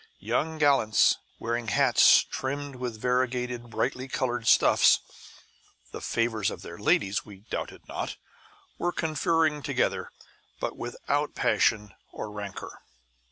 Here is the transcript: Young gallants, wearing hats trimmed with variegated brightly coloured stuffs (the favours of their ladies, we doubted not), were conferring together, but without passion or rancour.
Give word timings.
Young 0.17 0.57
gallants, 0.57 1.19
wearing 1.37 1.67
hats 1.67 2.23
trimmed 2.23 2.77
with 2.77 2.99
variegated 2.99 3.69
brightly 3.69 4.07
coloured 4.07 4.47
stuffs 4.47 4.99
(the 5.91 6.01
favours 6.01 6.49
of 6.49 6.63
their 6.63 6.79
ladies, 6.79 7.23
we 7.23 7.41
doubted 7.51 7.87
not), 7.87 8.17
were 8.79 8.91
conferring 8.91 9.61
together, 9.61 10.09
but 10.59 10.75
without 10.75 11.35
passion 11.35 11.93
or 12.11 12.31
rancour. 12.31 12.81